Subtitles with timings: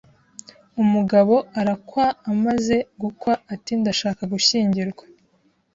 [0.83, 5.03] Umugabo arakwaamaze gukwa ati:Ndashaka gushyingirwa